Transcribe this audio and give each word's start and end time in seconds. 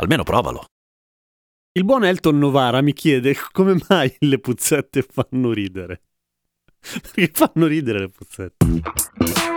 Almeno 0.00 0.22
provalo. 0.22 0.64
Il 1.72 1.84
buon 1.84 2.04
Elton 2.04 2.38
Novara 2.38 2.80
mi 2.80 2.94
chiede 2.94 3.36
come 3.52 3.76
mai 3.88 4.14
le 4.20 4.38
puzzette 4.38 5.02
fanno 5.02 5.52
ridere. 5.52 6.04
Perché 6.80 7.30
fanno 7.32 7.66
ridere 7.66 8.00
le 8.00 8.08
puzzette. 8.08 9.49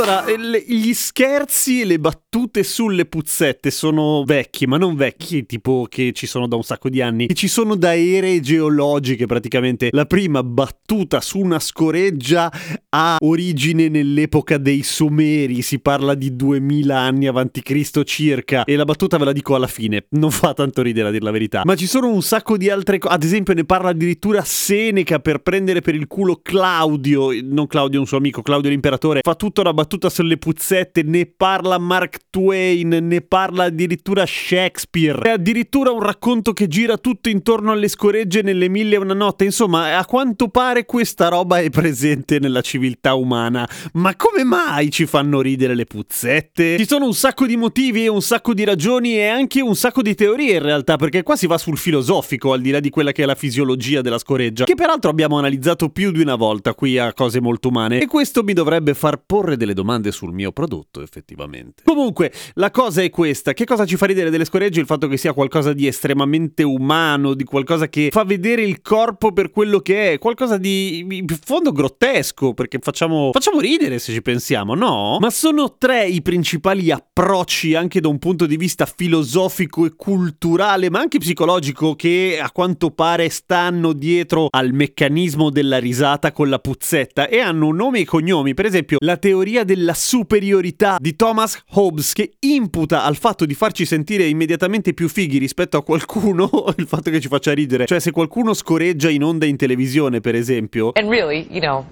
Allora, 0.00 0.24
gli 0.30 0.94
scherzi 0.94 1.80
e 1.80 1.84
le 1.84 1.98
battute 1.98 2.62
sulle 2.62 3.04
puzzette 3.04 3.72
sono 3.72 4.22
vecchi, 4.24 4.64
ma 4.68 4.76
non 4.76 4.94
vecchi, 4.94 5.44
tipo 5.44 5.86
che 5.88 6.12
ci 6.12 6.28
sono 6.28 6.46
da 6.46 6.54
un 6.54 6.62
sacco 6.62 6.88
di 6.88 7.02
anni, 7.02 7.26
che 7.26 7.34
ci 7.34 7.48
sono 7.48 7.74
da 7.74 7.96
ere 7.96 8.38
geologiche 8.38 9.26
praticamente. 9.26 9.88
La 9.90 10.04
prima 10.04 10.44
battuta 10.44 11.20
su 11.20 11.40
una 11.40 11.58
scoreggia 11.58 12.48
ha 12.90 13.16
origine 13.18 13.88
nell'epoca 13.88 14.56
dei 14.56 14.84
Sumeri, 14.84 15.62
si 15.62 15.80
parla 15.80 16.14
di 16.14 16.36
2000 16.36 16.96
anni 16.96 17.26
avanti 17.26 17.60
Cristo 17.60 18.04
circa, 18.04 18.62
e 18.62 18.76
la 18.76 18.84
battuta 18.84 19.18
ve 19.18 19.24
la 19.24 19.32
dico 19.32 19.56
alla 19.56 19.66
fine, 19.66 20.06
non 20.10 20.30
fa 20.30 20.54
tanto 20.54 20.80
ridere 20.82 21.08
a 21.08 21.10
dir 21.10 21.24
la 21.24 21.32
verità. 21.32 21.62
Ma 21.64 21.74
ci 21.74 21.88
sono 21.88 22.08
un 22.08 22.22
sacco 22.22 22.56
di 22.56 22.70
altre 22.70 22.98
cose, 22.98 23.14
ad 23.14 23.24
esempio 23.24 23.52
ne 23.52 23.64
parla 23.64 23.88
addirittura 23.88 24.44
Seneca 24.44 25.18
per 25.18 25.38
prendere 25.38 25.80
per 25.80 25.96
il 25.96 26.06
culo 26.06 26.38
Claudio, 26.40 27.30
non 27.42 27.66
Claudio 27.66 27.98
un 27.98 28.06
suo 28.06 28.18
amico, 28.18 28.42
Claudio 28.42 28.70
l'imperatore, 28.70 29.22
fa 29.24 29.34
tutta 29.34 29.62
una 29.62 29.72
battuta 29.72 29.86
sulle 30.08 30.36
puzzette, 30.36 31.02
ne 31.02 31.26
parla 31.26 31.78
Mark 31.78 32.18
Twain, 32.30 32.88
ne 32.88 33.20
parla 33.20 33.64
addirittura 33.64 34.24
Shakespeare, 34.26 35.18
è 35.22 35.30
addirittura 35.30 35.90
un 35.90 36.00
racconto 36.00 36.52
che 36.52 36.68
gira 36.68 36.98
tutto 36.98 37.28
intorno 37.28 37.72
alle 37.72 37.88
scoregge 37.88 38.42
nelle 38.42 38.68
mille 38.68 38.96
e 38.96 38.98
una 38.98 39.14
notte, 39.14 39.44
insomma 39.44 39.96
a 39.96 40.04
quanto 40.04 40.48
pare 40.48 40.84
questa 40.84 41.28
roba 41.28 41.58
è 41.58 41.70
presente 41.70 42.38
nella 42.38 42.60
civiltà 42.60 43.14
umana, 43.14 43.68
ma 43.94 44.14
come 44.16 44.44
mai 44.44 44.90
ci 44.90 45.06
fanno 45.06 45.40
ridere 45.40 45.74
le 45.74 45.86
puzzette? 45.86 46.76
Ci 46.78 46.86
sono 46.86 47.06
un 47.06 47.14
sacco 47.14 47.46
di 47.46 47.56
motivi 47.56 48.04
e 48.04 48.08
un 48.08 48.22
sacco 48.22 48.54
di 48.54 48.64
ragioni 48.64 49.16
e 49.16 49.26
anche 49.26 49.60
un 49.60 49.74
sacco 49.74 50.02
di 50.02 50.14
teorie 50.14 50.56
in 50.56 50.62
realtà, 50.62 50.96
perché 50.96 51.22
qua 51.22 51.36
si 51.36 51.46
va 51.46 51.58
sul 51.58 51.78
filosofico 51.78 52.52
al 52.52 52.60
di 52.60 52.70
là 52.70 52.80
di 52.80 52.90
quella 52.90 53.12
che 53.12 53.22
è 53.22 53.26
la 53.26 53.34
fisiologia 53.34 54.00
della 54.00 54.18
scoreggia, 54.18 54.64
che 54.64 54.74
peraltro 54.74 55.10
abbiamo 55.10 55.38
analizzato 55.38 55.88
più 55.88 56.10
di 56.10 56.20
una 56.20 56.36
volta 56.36 56.74
qui 56.74 56.98
a 56.98 57.12
cose 57.12 57.40
molto 57.40 57.68
umane, 57.68 58.00
e 58.00 58.06
questo 58.06 58.42
mi 58.42 58.52
dovrebbe 58.52 58.94
far 58.94 59.22
porre 59.24 59.56
delle 59.56 59.72
domande 59.72 59.77
sul 60.10 60.32
mio 60.32 60.52
prodotto 60.52 61.02
effettivamente. 61.02 61.82
Comunque, 61.84 62.32
la 62.54 62.70
cosa 62.70 63.02
è 63.02 63.10
questa, 63.10 63.52
che 63.52 63.64
cosa 63.64 63.84
ci 63.84 63.96
fa 63.96 64.06
ridere 64.06 64.30
delle 64.30 64.44
scoregge? 64.44 64.80
Il 64.80 64.86
fatto 64.86 65.08
che 65.08 65.16
sia 65.16 65.32
qualcosa 65.32 65.72
di 65.72 65.86
estremamente 65.86 66.62
umano, 66.62 67.34
di 67.34 67.44
qualcosa 67.44 67.88
che 67.88 68.08
fa 68.10 68.24
vedere 68.24 68.62
il 68.62 68.80
corpo 68.80 69.32
per 69.32 69.50
quello 69.50 69.80
che 69.80 70.12
è, 70.12 70.18
qualcosa 70.18 70.56
di 70.56 71.06
in 71.08 71.26
fondo 71.44 71.72
grottesco, 71.72 72.54
perché 72.54 72.78
facciamo, 72.80 73.30
facciamo 73.32 73.60
ridere 73.60 73.98
se 73.98 74.12
ci 74.12 74.22
pensiamo, 74.22 74.74
no? 74.74 75.18
Ma 75.20 75.30
sono 75.30 75.76
tre 75.78 76.06
i 76.06 76.22
principali 76.22 76.90
approcci 76.90 77.74
anche 77.74 78.00
da 78.00 78.08
un 78.08 78.18
punto 78.18 78.46
di 78.46 78.56
vista 78.56 78.86
filosofico 78.86 79.86
e 79.86 79.94
culturale, 79.96 80.90
ma 80.90 81.00
anche 81.00 81.18
psicologico, 81.18 81.94
che 81.94 82.38
a 82.40 82.50
quanto 82.50 82.90
pare 82.90 83.28
stanno 83.28 83.92
dietro 83.92 84.48
al 84.50 84.72
meccanismo 84.72 85.50
della 85.50 85.78
risata 85.78 86.32
con 86.32 86.48
la 86.48 86.58
puzzetta 86.58 87.28
e 87.28 87.40
hanno 87.40 87.72
nome 87.72 88.00
e 88.00 88.04
cognomi. 88.04 88.54
Per 88.54 88.66
esempio, 88.66 88.98
la 89.00 89.16
teoria 89.16 89.64
della 89.68 89.92
superiorità 89.92 90.96
di 90.98 91.14
Thomas 91.14 91.62
Hobbes, 91.72 92.14
che 92.14 92.32
imputa 92.40 93.04
al 93.04 93.16
fatto 93.16 93.44
di 93.44 93.52
farci 93.52 93.84
sentire 93.84 94.24
immediatamente 94.24 94.94
più 94.94 95.10
fighi 95.10 95.36
rispetto 95.36 95.76
a 95.76 95.82
qualcuno 95.82 96.48
il 96.78 96.86
fatto 96.86 97.10
che 97.10 97.20
ci 97.20 97.28
faccia 97.28 97.52
ridere. 97.52 97.84
Cioè, 97.84 98.00
se 98.00 98.10
qualcuno 98.10 98.54
scoreggia 98.54 99.10
in 99.10 99.22
onda 99.22 99.44
in 99.44 99.58
televisione, 99.58 100.20
per 100.20 100.34
esempio, 100.34 100.92
And 100.94 101.10
really, 101.10 101.46
you 101.50 101.60
know, 101.60 101.84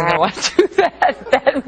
to 0.00 0.52
do 0.56 0.68
that. 0.74 1.00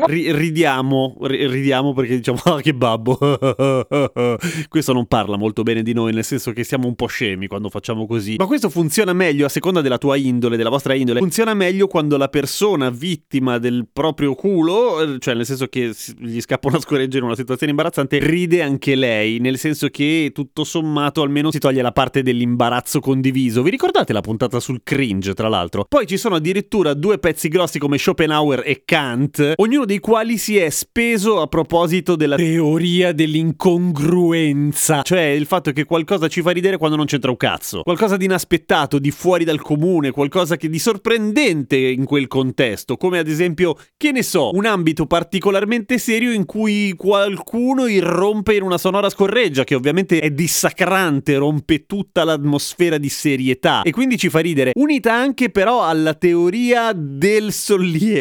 Ri- 0.07 0.33
ridiamo, 0.33 1.17
ri- 1.23 1.47
ridiamo 1.47 1.93
perché 1.93 2.17
diciamo, 2.17 2.39
ah, 2.45 2.61
che 2.61 2.75
babbo. 2.75 3.19
questo 4.69 4.93
non 4.93 5.07
parla 5.07 5.37
molto 5.37 5.63
bene 5.63 5.83
di 5.83 5.93
noi, 5.93 6.13
nel 6.13 6.25
senso 6.25 6.53
che 6.53 6.65
siamo 6.65 6.87
un 6.87 6.95
po' 6.95 7.07
scemi 7.07 7.47
quando 7.47 7.69
facciamo 7.69 8.07
così. 8.07 8.37
Ma 8.39 8.47
questo 8.47 8.69
funziona 8.69 9.13
meglio 9.13 9.47
a 9.47 9.49
seconda 9.49 9.81
della 9.81 9.99
tua 9.99 10.17
indole, 10.17 10.57
della 10.57 10.71
vostra 10.71 10.95
indole. 10.95 11.19
Funziona 11.19 11.55
meglio 11.55 11.87
quando 11.87 12.17
la 12.17 12.29
persona 12.29 12.91
vittima 12.91 13.59
del 13.59 13.87
proprio 13.93 14.35
culo, 14.35 15.19
cioè 15.19 15.35
nel 15.35 15.47
senso 15.47 15.67
che 15.67 15.93
gli 16.19 16.41
scappa 16.41 16.69
una 16.69 16.81
scoreggia 16.81 17.19
in 17.19 17.25
una 17.25 17.37
situazione 17.37 17.73
imbarazzante, 17.73 18.19
ride 18.19 18.63
anche 18.63 18.95
lei, 18.95 19.39
nel 19.39 19.59
senso 19.59 19.89
che 19.89 20.31
tutto 20.33 20.65
sommato 20.65 21.23
almeno 21.23 21.51
si 21.51 21.59
toglie 21.59 21.83
la 21.83 21.93
parte 21.93 22.23
dell'imbarazzo 22.23 23.01
condiviso. 23.01 23.63
Vi 23.63 23.71
ricordate 23.71 24.13
la 24.13 24.21
puntata 24.21 24.61
sul 24.61 24.81
cringe, 24.83 25.35
tra 25.35 25.49
l'altro? 25.49 25.85
Poi 25.89 26.07
ci 26.07 26.17
sono 26.17 26.37
addirittura 26.37 26.95
due 26.95 27.19
pezzi 27.19 27.49
grossi 27.49 27.79
come 27.79 27.99
Schopenhauer 28.23 28.63
e 28.65 28.83
Kant, 28.85 29.55
ognuno 29.57 29.85
dei 29.85 29.99
quali 29.99 30.39
si 30.39 30.57
è 30.57 30.71
speso 30.71 31.41
a 31.41 31.49
proposito 31.49 32.15
della 32.15 32.37
teoria 32.37 33.13
dell'incongruenza, 33.13 35.03
cioè 35.03 35.23
il 35.23 35.47
fatto 35.47 35.73
che 35.73 35.85
qualcosa 35.85 36.29
ci 36.29 36.41
fa 36.41 36.53
ridere 36.53 36.77
quando 36.79 36.97
non 36.97 37.07
c'entra 37.07 37.31
un 37.31 37.37
cazzo, 37.37 37.83
qualcosa 37.83 38.17
di 38.17 38.27
inaspettato, 38.27 39.01
di 39.01 39.11
fuori 39.11 39.45
dal 39.45 39.61
comune, 39.61 40.13
qualcosa 40.13 40.57
che 40.57 40.69
di 40.69 40.79
sorprendente 40.79 41.77
in 41.77 42.05
quel 42.05 42.29
contesto, 42.29 42.97
come 42.97 43.19
ad 43.19 43.27
esempio, 43.27 43.77
che 43.97 44.13
ne 44.13 44.23
so, 44.23 44.51
un 44.55 44.67
ambito 44.67 45.07
particolarmente 45.07 45.99
serio 45.99 46.33
in 46.33 46.47
cui 46.47 46.95
qualcuno 46.97 47.87
irrompe 47.87 48.55
in 48.55 48.63
una 48.63 48.79
sonora 48.79 49.11
scorreggia 49.11 49.65
che 49.65 49.75
ovviamente 49.75 50.21
è 50.21 50.31
dissacrante, 50.31 51.37
rompe 51.37 51.87
tutta 51.87 52.23
l'atmosfera 52.23 52.99
di 52.99 53.09
serietà 53.09 53.83
e 53.83 53.91
quindi 53.91 54.17
ci 54.17 54.29
fa 54.29 54.39
ridere, 54.39 54.71
unita 54.75 55.13
anche 55.13 55.51
però 55.51 55.83
alla 55.83 56.15
teoria 56.15 56.93
del 56.95 57.53
sollievo. 57.53 58.12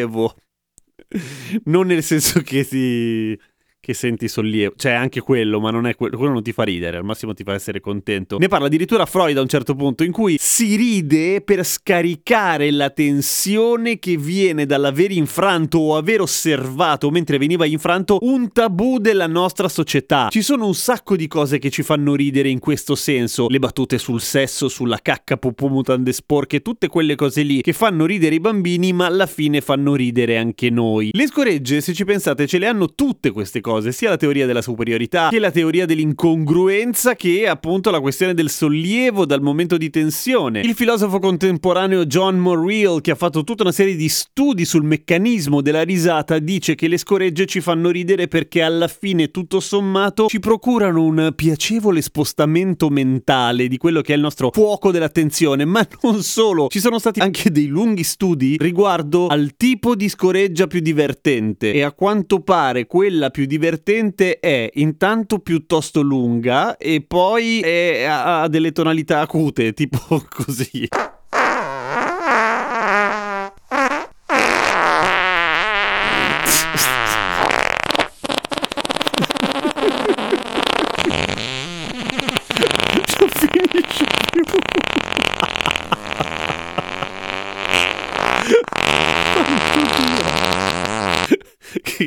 Non 1.65 1.87
nel 1.87 2.03
senso 2.03 2.41
che 2.41 2.63
si 2.63 3.37
che 3.81 3.95
senti 3.95 4.27
sollievo, 4.27 4.75
cioè 4.77 4.91
anche 4.91 5.21
quello, 5.21 5.59
ma 5.59 5.71
non 5.71 5.87
è 5.87 5.95
quello, 5.95 6.15
quello 6.15 6.33
non 6.33 6.43
ti 6.43 6.51
fa 6.53 6.61
ridere, 6.61 6.97
al 6.97 7.03
massimo 7.03 7.33
ti 7.33 7.43
fa 7.43 7.53
essere 7.53 7.79
contento. 7.79 8.37
Ne 8.37 8.47
parla 8.47 8.67
addirittura 8.67 9.07
Freud 9.07 9.35
a 9.35 9.41
un 9.41 9.47
certo 9.47 9.73
punto 9.73 10.03
in 10.03 10.11
cui 10.11 10.37
si 10.39 10.75
ride 10.75 11.41
per 11.41 11.65
scaricare 11.65 12.69
la 12.69 12.91
tensione 12.91 13.97
che 13.97 14.17
viene 14.17 14.67
dall'aver 14.67 15.09
infranto 15.11 15.79
o 15.79 15.97
aver 15.97 16.21
osservato 16.21 17.09
mentre 17.09 17.39
veniva 17.39 17.65
infranto 17.65 18.19
un 18.21 18.51
tabù 18.51 18.99
della 18.99 19.25
nostra 19.25 19.67
società. 19.67 20.27
Ci 20.29 20.43
sono 20.43 20.67
un 20.67 20.75
sacco 20.75 21.15
di 21.15 21.27
cose 21.27 21.57
che 21.57 21.71
ci 21.71 21.81
fanno 21.81 22.13
ridere 22.13 22.49
in 22.49 22.59
questo 22.59 22.93
senso, 22.93 23.47
le 23.49 23.57
battute 23.57 23.97
sul 23.97 24.21
sesso, 24.21 24.69
sulla 24.69 24.99
cacca, 25.01 25.37
popù, 25.37 25.69
mutande 25.69 26.13
sporche, 26.13 26.61
tutte 26.61 26.87
quelle 26.87 27.15
cose 27.15 27.41
lì 27.41 27.61
che 27.61 27.73
fanno 27.73 28.05
ridere 28.05 28.35
i 28.35 28.39
bambini, 28.39 28.93
ma 28.93 29.07
alla 29.07 29.25
fine 29.25 29.59
fanno 29.59 29.95
ridere 29.95 30.37
anche 30.37 30.69
noi. 30.69 31.09
Le 31.13 31.25
scoregge, 31.25 31.81
se 31.81 31.95
ci 31.95 32.05
pensate, 32.05 32.45
ce 32.45 32.59
le 32.59 32.67
hanno 32.67 32.93
tutte 32.93 33.31
queste 33.31 33.59
cose, 33.59 33.69
sia 33.79 34.09
la 34.09 34.17
teoria 34.17 34.45
della 34.45 34.61
superiorità, 34.61 35.29
che 35.29 35.39
la 35.39 35.51
teoria 35.51 35.85
dell'incongruenza, 35.85 37.15
che 37.15 37.47
appunto 37.47 37.91
la 37.91 37.99
questione 37.99 38.33
del 38.33 38.49
sollievo 38.49 39.25
dal 39.25 39.41
momento 39.41 39.77
di 39.77 39.89
tensione. 39.89 40.59
Il 40.61 40.73
filosofo 40.73 41.19
contemporaneo 41.19 42.05
John 42.05 42.37
Morrill, 42.37 43.01
che 43.01 43.11
ha 43.11 43.15
fatto 43.15 43.43
tutta 43.43 43.63
una 43.63 43.71
serie 43.71 43.95
di 43.95 44.09
studi 44.09 44.65
sul 44.65 44.83
meccanismo 44.83 45.61
della 45.61 45.83
risata, 45.83 46.39
dice 46.39 46.75
che 46.75 46.87
le 46.87 46.97
scoregge 46.97 47.45
ci 47.45 47.61
fanno 47.61 47.89
ridere 47.89 48.27
perché 48.27 48.61
alla 48.61 48.87
fine, 48.87 49.31
tutto 49.31 49.59
sommato, 49.59 50.27
ci 50.27 50.39
procurano 50.39 51.03
un 51.03 51.33
piacevole 51.35 52.01
spostamento 52.01 52.89
mentale 52.89 53.67
di 53.67 53.77
quello 53.77 54.01
che 54.01 54.13
è 54.13 54.15
il 54.15 54.21
nostro 54.21 54.49
fuoco 54.51 54.91
dell'attenzione, 54.91 55.65
ma 55.65 55.85
non 56.01 56.21
solo. 56.23 56.67
Ci 56.69 56.79
sono 56.79 56.99
stati 56.99 57.19
anche 57.19 57.51
dei 57.51 57.67
lunghi 57.67 58.03
studi 58.03 58.57
riguardo 58.59 59.27
al 59.27 59.53
tipo 59.57 59.95
di 59.95 60.09
scoreggia 60.09 60.67
più 60.67 60.79
divertente 60.79 61.71
e 61.71 61.81
a 61.81 61.91
quanto 61.91 62.41
pare 62.41 62.85
quella 62.85 63.29
più 63.29 63.45
divertente 63.61 64.39
è 64.39 64.71
intanto 64.73 65.37
piuttosto 65.37 66.01
lunga 66.01 66.77
e 66.77 67.05
poi 67.07 67.59
è- 67.59 68.05
ha 68.05 68.41
ha 68.41 68.47
delle 68.47 68.71
tonalità 68.71 69.19
acute, 69.19 69.73
tipo 69.77 69.99
così. 70.27 70.87
Non 83.19 83.29
finisce 83.29 84.05
più. 84.31 84.43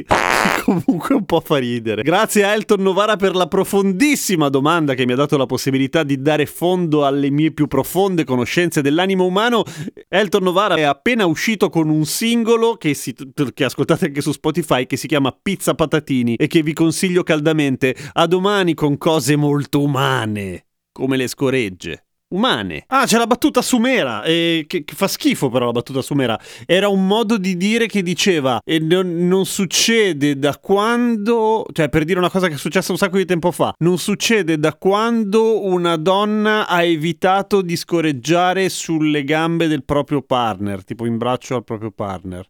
che 0.03 0.63
comunque 0.65 1.15
un 1.15 1.25
po' 1.25 1.41
fa 1.41 1.59
ridere. 1.59 2.03
Grazie 2.03 2.45
a 2.45 2.53
Elton 2.53 2.83
Novara 2.83 3.17
per 3.17 3.35
la 3.35 3.47
profondissima 3.47 4.49
domanda 4.49 4.95
che 4.95 5.07
mi 5.07 5.13
ha 5.13 5.17
dato 5.17 5.37
la 5.37 5.47
possibilità 5.47 6.03
di 6.03 6.21
dare 6.21 6.47
fondo 6.47 7.07
alle 7.07 7.31
mie 7.31 7.53
più 7.53 7.67
profonde 7.67 8.25
conoscenze 8.25 8.83
dell'animo 8.83 9.25
umano. 9.25 9.63
Elton 10.09 10.43
Novara 10.43 10.75
è 10.75 10.83
appena 10.83 11.27
uscito 11.27 11.69
con 11.69 11.89
un 11.89 12.05
singolo 12.05 12.77
che, 12.77 12.95
si, 12.95 13.15
che 13.55 13.65
ascoltate 13.65 14.07
anche 14.07 14.21
su 14.21 14.33
Spotify 14.33 14.87
che 14.87 14.97
si 14.97 15.07
chiama 15.07 15.37
Pizza 15.41 15.75
Patatini 15.75 16.35
e 16.35 16.47
che 16.47 16.63
vi 16.63 16.73
consiglio 16.73 17.23
caldamente. 17.23 17.95
A 18.15 18.27
domani 18.27 18.75
con 18.75 18.99
cose 18.99 19.37
molto 19.37 19.83
umane, 19.83 20.67
come 20.93 21.17
le 21.17 21.29
scoregge 21.29 22.05
umane. 22.35 22.85
Ah, 22.89 23.07
c'è 23.07 23.17
la 23.17 23.27
battuta 23.27 23.63
sumera, 23.63 24.23
eh, 24.25 24.65
che, 24.67 24.85
che, 24.85 24.95
fa 24.95 25.09
schifo 25.09 25.49
però 25.49 25.67
la 25.67 25.73
battuta 25.73 26.03
sumera. 26.03 26.39
Era 26.67 26.89
un 26.89 27.07
modo 27.07 27.39
di 27.39 27.57
dire 27.57 27.87
che 27.87 28.03
diceva, 28.03 28.61
e 28.65 28.79
non, 28.79 29.27
non, 29.27 29.47
succede 29.47 30.39
da 30.39 30.59
quando, 30.59 31.65
cioè 31.73 31.89
per 31.89 32.05
dire 32.05 32.19
una 32.19 32.31
cosa 32.31 32.49
che 32.49 32.55
è 32.55 32.59
successa 32.59 32.93
un 32.93 32.99
sacco 32.99 33.17
di 33.17 33.25
tempo 33.25 33.51
fa, 33.51 33.73
non 33.79 33.99
succede 33.99 34.59
da 34.59 34.75
quando 34.75 35.65
una 35.65 35.97
donna 35.97 36.67
ha 36.67 36.83
evitato 36.83 37.63
di 37.63 37.77
scoreggiare 37.77 38.69
sulle 38.69 39.25
gambe 39.25 39.69
del 39.69 39.85
proprio 39.85 40.23
partner, 40.23 40.85
tipo 40.85 41.07
in 41.07 41.17
braccio 41.17 41.57
al 41.57 41.65
proprio 41.65 41.91
partner. 41.91 42.49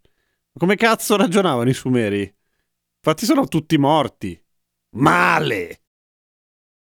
Come 0.56 0.76
cazzo 0.76 1.16
ragionavano 1.16 1.68
i 1.68 1.74
sumeri? 1.74 2.20
Infatti 2.20 3.26
sono 3.26 3.46
tutti 3.46 3.76
morti. 3.76 4.40
Male! 4.96 5.83